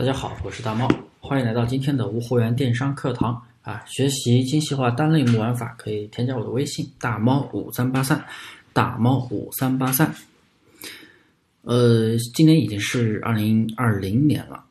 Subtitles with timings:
[0.00, 0.88] 大家好，我是大猫，
[1.20, 3.84] 欢迎来到今天的无货源电商课堂啊！
[3.86, 8.24] 学习精细化单类目玩法，可以添加我的微信大猫五三八三，
[8.72, 10.10] 大猫五三八三。
[11.64, 14.64] 呃，今年已经是二零二零年了，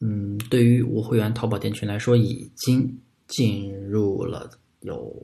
[0.00, 2.92] 嗯，对于无会员淘宝店群来说，已经
[3.28, 5.14] 进入了有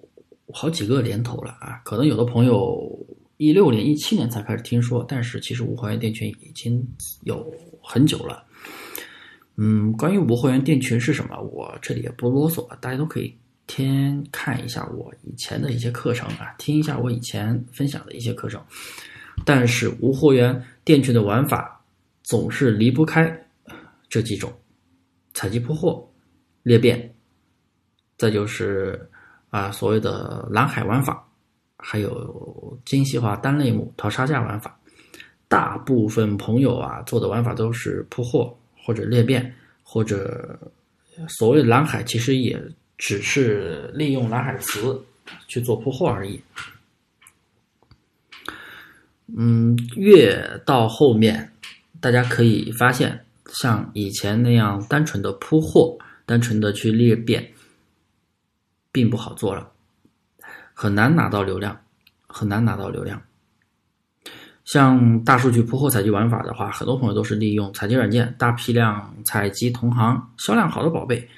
[0.52, 1.80] 好几个年头了啊！
[1.84, 2.96] 可能有的朋友
[3.38, 6.80] 一六年、一七年才开始听说，但是其实无会员店群已经
[7.24, 7.52] 有
[7.82, 8.46] 很久了。
[9.62, 13.36] 嗯，关于无货源店群是什么，我这里也不啰嗦，大家都可以
[13.68, 18.58] 先看一下我以前的一些课程啊，听一下我以前分享的一些课程。
[19.44, 21.78] 但是无货源店群的玩法
[22.22, 23.30] 总是离不开
[24.08, 24.50] 这几种：
[25.34, 26.10] 采集铺货、
[26.62, 27.14] 裂变，
[28.16, 29.10] 再就是
[29.50, 31.22] 啊所谓的蓝海玩法，
[31.76, 34.74] 还有精细化单类目淘差价玩法。
[35.48, 38.56] 大部分朋友啊做的玩法都是铺货。
[38.90, 39.54] 或者裂变，
[39.84, 40.58] 或者
[41.28, 42.60] 所谓蓝海，其实也
[42.98, 45.00] 只是利用蓝海词
[45.46, 46.40] 去做铺货而已。
[49.28, 51.52] 嗯，越到后面，
[52.00, 55.96] 大家可以发现，像以前那样单纯的铺货、
[56.26, 57.52] 单纯的去裂变，
[58.90, 59.70] 并不好做了，
[60.74, 61.80] 很难拿到流量，
[62.26, 63.22] 很难拿到流量。
[64.70, 71.28] 像大数据铺货采集玩法的话，很多朋友都是利用采集软件大批量采集同行销量好的宝贝，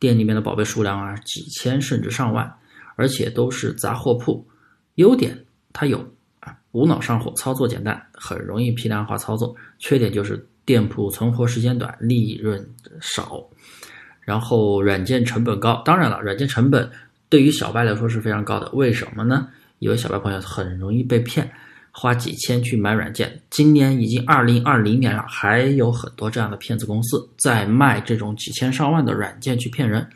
[0.00, 2.52] 店里面的宝贝数量啊几千甚至上万，
[2.96, 4.44] 而且都是杂货铺。
[4.96, 6.04] 优点它有
[6.40, 9.54] 啊，无脑上货，操作简单，很容易批量化操作。
[9.78, 12.68] 缺点就是店铺存活时间短，利润
[13.00, 13.48] 少，
[14.22, 15.80] 然后软件成本高。
[15.84, 16.90] 当然了，软件成本
[17.28, 18.68] 对于小白来说是非常高的。
[18.72, 19.46] 为什么呢？
[19.78, 21.48] 因为小白朋友很容易被骗。
[21.94, 30.08] 花几千去买软件，今年已经二零二零年了，还有很多这样的骗子公司在卖这种几千上万的软件去骗人。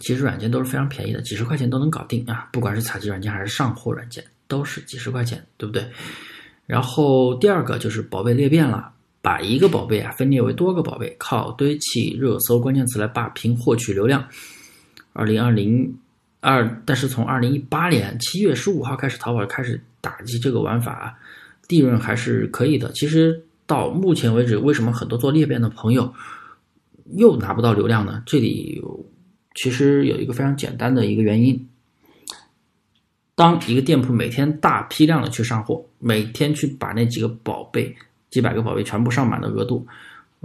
[0.00, 2.48] 其实软件都是非常便宜的，几十块钱都能搞定啊！
[2.52, 5.86] 不管是采集软件还是上货软件，都是几十块钱，对不对？
[6.64, 14.26] 然后第二个就是宝贝裂变了，把一个宝贝啊分裂为多个宝贝，靠堆砌热搜关键词来霸屏获取流量。
[15.12, 15.98] 二零二零。
[16.40, 21.18] 二，但是从二零一八年七月十五号开始，淘宝开始打击这个玩法，
[21.68, 22.92] 利润还是可以的。
[22.92, 26.12] 其实到目前为止，为什么很多做裂变的朋友
[27.16, 28.22] 又拿不到流量呢？
[28.26, 28.80] 这里
[29.54, 31.68] 其实有一个非常简单的一个原因：
[33.34, 37.96] 当一个店铺每天大批量的去上货，每天去把那几个宝贝、
[38.30, 39.86] 几百个宝贝全部上满的额度。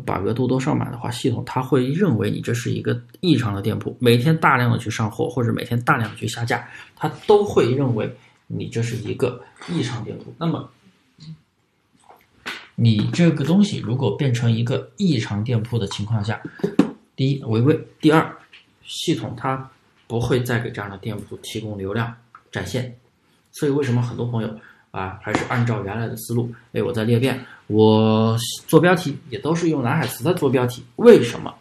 [0.06, 8.12] 把额度都上满的话，系统它会认为你这是一个异常的店铺，每天大量的去上货或者每天大量的去下架，它都会认为
[8.48, 10.34] 你这是一个异常店铺。
[10.38, 10.70] 那么，
[12.76, 16.42] 你这个东西如果变成一个异常店铺的情况下，
[17.16, 18.38] 第一违规，第二
[18.84, 19.70] 系统它
[20.08, 22.16] 不会再给这样的店铺提供流量
[22.52, 22.98] 展现。
[23.52, 24.50] 所以为什么很多朋友？
[24.92, 26.54] 啊，还是按照原来的思路。
[26.74, 28.38] 哎，我在裂变，我
[28.68, 30.84] 做标题也都是用蓝海词在做标题。
[30.98, 31.54] 为什么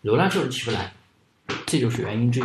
[0.00, 0.92] 流量就是起不来？
[1.66, 2.44] 这就是原因之一。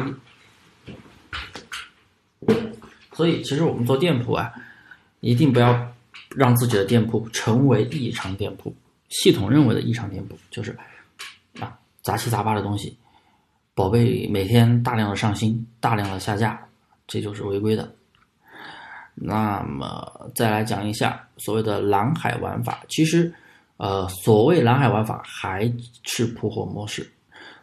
[3.13, 4.51] 所以，其实我们做店铺啊，
[5.19, 5.93] 一定不要
[6.35, 8.75] 让自己的店铺成为异常店铺。
[9.09, 10.75] 系统认为的异常店铺就是
[11.59, 12.97] 啊，杂七杂八的东西，
[13.75, 16.59] 宝贝每天大量的上新，大量的下架，
[17.05, 17.93] 这就是违规的。
[19.15, 23.31] 那么再来讲一下所谓的蓝海玩法，其实，
[23.77, 25.71] 呃，所谓蓝海玩法还
[26.03, 27.07] 是铺货模式。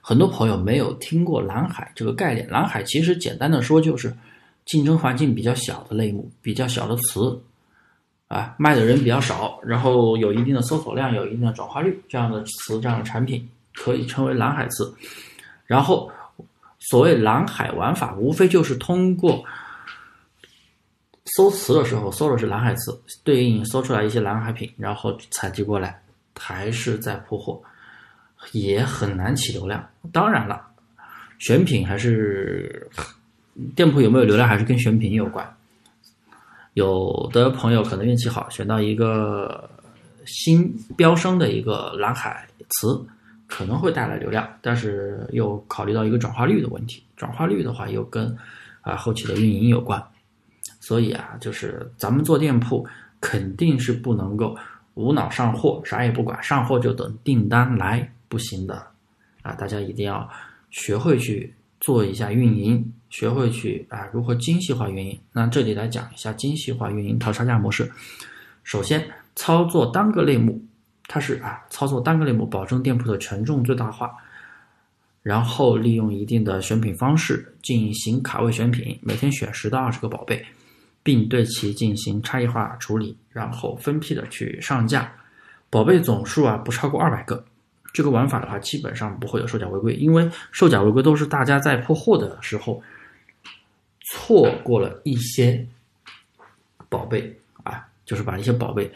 [0.01, 2.49] 很多朋友没有听过蓝海这个概念。
[2.49, 4.17] 蓝海其实简单的说就是
[4.65, 7.43] 竞争环境比较小的类目，比较小的词，
[8.29, 14.95] 啊，卖的人比较少，然后有一定的搜索量，有一定的转化率，这样的词，这样的产品可以称为蓝海词。
[15.67, 16.11] 然后，
[16.79, 19.45] 所谓蓝海玩法，无非就是通过。
[21.37, 26.01] 搜词的时候搜的是蓝海词，对应搜出来一些蓝海品，然后采集过来，
[26.37, 27.61] 还是在铺货，
[28.53, 29.87] 也很难起流量。
[30.13, 30.61] 当然了，
[31.39, 32.89] 选品还是
[33.77, 35.57] 店铺有没有流量，还是跟选品有关。
[36.75, 39.69] 有的朋友可能运气好，选到一个
[40.25, 43.01] 新飙升的一个蓝海词，
[43.47, 48.37] 可能会带来流量，但是又考虑到一个转化率的问题，转化率的话又跟
[48.81, 50.03] 啊后期的运营有关。
[50.91, 52.85] 所以啊，就是咱们做店铺
[53.21, 54.57] 肯定是不能够
[54.95, 58.75] 无脑上货，啥也不管，上货就等订单来，不行的
[59.43, 59.53] 啊！
[59.53, 60.29] 大家一定要
[60.71, 65.17] 学会去做一下运营，学会去啊如何精细化运营。
[65.33, 67.89] 那这里来讲一下精细化运营淘差价模式。
[68.65, 70.61] 首先，操作单个类目
[71.07, 74.11] 它是啊操作单个类目，保证店铺的权重最大化，
[75.23, 80.45] 然后利用一定的选品方式进行卡位选品，每天选十到二十个宝贝，
[81.03, 85.13] 并对其进行差异化处理，然后分批的去上架，
[85.69, 87.45] 宝贝总数啊不超过二百个。
[87.93, 92.83] 这个玩法的话，基本上不会有售假违规，因为售假违规都是大家在铺货的时候
[94.07, 95.67] 错过了一些
[96.89, 98.91] 宝贝啊，就是把一些宝贝。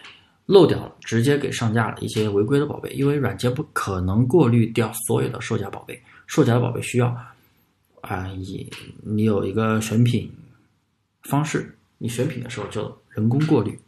[0.47, 7.07] 漏掉了，直接给上架了一些违规的宝贝，因为软件不可能过滤掉所有的售假宝贝，售假的宝贝需要
[8.03, 8.71] 啊，以
[9.03, 10.31] 你有一个选品
[11.23, 11.75] 方式，
[12.05, 13.81] 你选品的时候就人工过滤。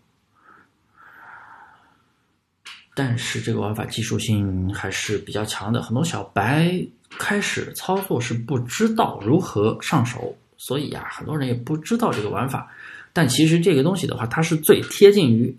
[2.95, 6.75] 但是这个玩法技术性还是比较强的，很多小白
[7.19, 12.73] 开始操作是不知道如何上手，所以呀，很多人也不知道这个玩法。
[13.13, 15.55] 但其实这个东西的话，它是最贴近于。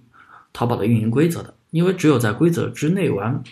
[0.53, 3.43] 淘宝的运营规则的，因为只有在规则之内玩，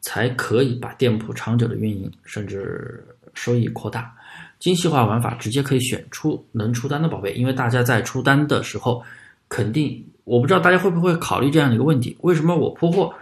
[0.00, 3.04] 才可以把店铺长久的运营，甚至
[3.34, 4.14] 收益扩大。
[4.60, 9.02] 精细化玩法直接可以选出能出单的宝贝，因为大家在出单的时候，
[9.48, 13.12] 肯定我不知道大家会不会考虑这样的一个问题：为什么我铺货，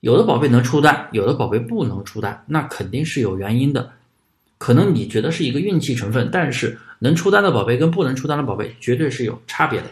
[0.00, 2.44] 有的宝贝能出单，有的宝贝不能出单？
[2.46, 3.90] 那肯定是有原因的。
[4.58, 9.86] 可能你觉得是一个运气成分，但是能出单的宝贝跟不能出单的宝贝绝对是有差别的。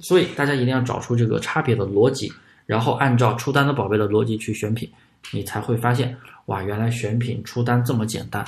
[0.00, 2.30] 所以大家一定要找出这个差别的逻辑，
[2.66, 4.90] 然后按照出单的宝贝的逻辑去选品，
[5.32, 6.14] 你才会发现，
[6.46, 8.44] 哇，原来选品出单这么简单，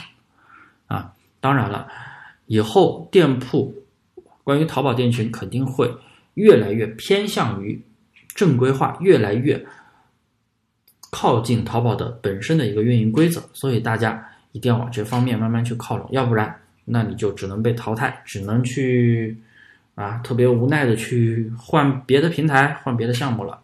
[0.86, 1.88] 啊，当然了，
[2.46, 3.74] 以后店铺
[4.44, 5.92] 关于淘宝店群肯定会
[6.34, 7.82] 越来越偏向于
[8.34, 9.66] 正规化，越来越
[11.10, 19.36] 靠近淘宝的本身的一个运营规则，所以大家一定要往这方面慢慢去靠拢，要不然那你就只能被淘汰，只能去。
[19.98, 23.60] 啊，特别无奈的去换别的平台，换别的项目了。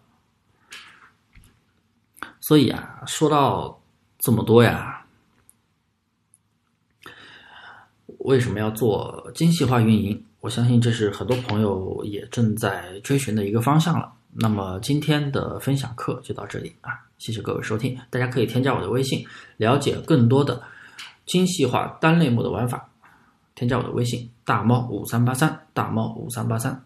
[2.41, 3.81] 所以啊，说到
[4.19, 5.04] 这么多呀，
[8.25, 10.25] 为什么要做精细化运营？
[10.41, 14.11] 我相信这是很多朋友也正在追寻的一个方向了。
[14.33, 17.95] 那么今天的分享课就到这里啊，谢谢各位收听。
[18.09, 19.27] 大家可以添加我的微信，
[19.59, 20.63] 了解更多的
[21.27, 22.89] 精细化单类目的玩法。
[23.55, 26.83] 添加我的微信大猫五三八三，大猫五三八三。